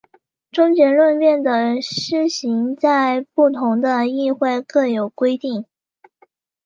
[0.51, 5.63] 终结辩论的施行在不同的议会各有规定。